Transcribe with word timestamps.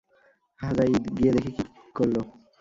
যাই 0.59 0.91
গিয়ে 1.17 1.31
দেখি 1.35 1.51
কে 1.57 1.63
করলো। 1.95 2.21